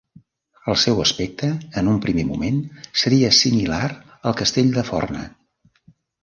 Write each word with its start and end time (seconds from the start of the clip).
El 0.71 0.77
seu 0.83 1.01
aspecte 1.01 1.49
en 1.81 1.91
un 1.91 1.99
primer 2.05 2.25
moment 2.29 2.57
seria 3.03 3.29
similar 3.41 3.83
al 4.31 4.39
castell 4.41 4.73
de 4.79 4.87
Forna. 4.89 5.23